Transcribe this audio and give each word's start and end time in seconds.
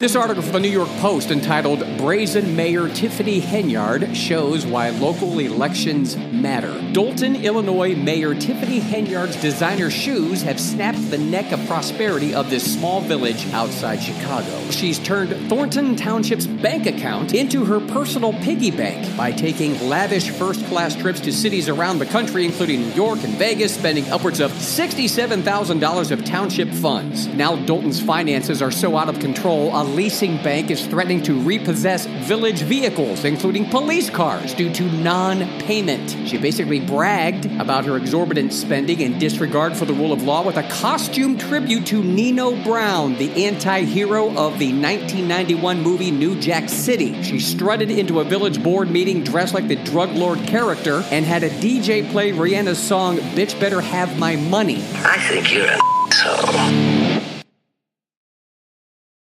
This 0.00 0.16
article 0.16 0.42
from 0.42 0.54
the 0.54 0.60
New 0.60 0.70
York 0.70 0.88
Post 1.00 1.30
entitled 1.30 1.80
Brazen 1.98 2.56
Mayor 2.56 2.88
Tiffany 2.88 3.38
Henyard 3.38 4.14
Shows 4.14 4.64
Why 4.64 4.88
Local 4.88 5.38
Elections 5.38 6.16
Matter. 6.16 6.74
Dolton, 6.92 7.36
Illinois 7.36 7.94
Mayor 7.94 8.34
Tiffany 8.34 8.80
Henyard's 8.80 9.36
designer 9.42 9.90
shoes 9.90 10.40
have 10.40 10.58
snapped 10.58 11.10
the 11.10 11.18
neck 11.18 11.52
of 11.52 11.62
prosperity 11.66 12.34
of 12.34 12.48
this 12.48 12.72
small 12.72 13.02
village 13.02 13.46
outside 13.52 13.98
Chicago. 13.98 14.70
She's 14.70 14.98
turned 14.98 15.36
Thornton 15.50 15.96
Township's 15.96 16.46
bank 16.46 16.86
account 16.86 17.34
into 17.34 17.66
her 17.66 17.78
personal 17.78 18.32
piggy 18.32 18.70
bank 18.70 19.14
by 19.18 19.32
taking 19.32 19.86
lavish 19.86 20.30
first 20.30 20.64
class 20.68 20.96
trips 20.96 21.20
to 21.20 21.30
cities 21.30 21.68
around 21.68 21.98
the 21.98 22.06
country, 22.06 22.46
including 22.46 22.80
New 22.80 22.94
York 22.94 23.22
and 23.22 23.34
Vegas, 23.34 23.74
spending 23.74 24.08
upwards 24.10 24.40
of 24.40 24.50
$67,000 24.52 26.10
of 26.10 26.24
township 26.24 26.70
funds. 26.70 27.26
Now, 27.26 27.56
Dolton's 27.66 28.00
finances 28.00 28.62
are 28.62 28.70
so 28.70 28.96
out 28.96 29.10
of 29.10 29.18
control, 29.20 29.70
leasing 29.94 30.36
bank 30.42 30.70
is 30.70 30.86
threatening 30.86 31.22
to 31.22 31.38
repossess 31.40 32.06
village 32.06 32.62
vehicles, 32.62 33.24
including 33.24 33.68
police 33.68 34.08
cars, 34.10 34.54
due 34.54 34.72
to 34.72 34.82
non 35.02 35.38
payment. 35.60 36.10
She 36.28 36.38
basically 36.38 36.80
bragged 36.80 37.46
about 37.60 37.84
her 37.84 37.96
exorbitant 37.96 38.52
spending 38.52 39.02
and 39.02 39.18
disregard 39.20 39.76
for 39.76 39.84
the 39.84 39.92
rule 39.92 40.12
of 40.12 40.22
law 40.22 40.44
with 40.44 40.56
a 40.56 40.62
costume 40.68 41.36
tribute 41.36 41.86
to 41.86 42.02
Nino 42.02 42.62
Brown, 42.62 43.16
the 43.16 43.44
anti 43.44 43.82
hero 43.82 44.28
of 44.30 44.58
the 44.58 44.72
1991 44.72 45.80
movie 45.82 46.10
New 46.10 46.38
Jack 46.40 46.68
City. 46.68 47.22
She 47.22 47.38
strutted 47.40 47.90
into 47.90 48.20
a 48.20 48.24
village 48.24 48.62
board 48.62 48.90
meeting 48.90 49.22
dressed 49.24 49.54
like 49.54 49.68
the 49.68 49.76
drug 49.76 50.10
lord 50.10 50.38
character 50.46 51.02
and 51.10 51.24
had 51.24 51.42
a 51.42 51.50
DJ 51.50 52.10
play 52.10 52.32
Rihanna's 52.32 52.78
song, 52.78 53.18
Bitch 53.18 53.58
Better 53.60 53.80
Have 53.80 54.18
My 54.18 54.36
Money. 54.36 54.82
I 55.04 55.18
think 55.28 55.52
you're 55.52 55.66
an 55.66 55.80
asshole. 56.10 56.89